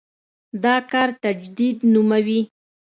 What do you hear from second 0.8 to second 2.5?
کار تجدید نوموي.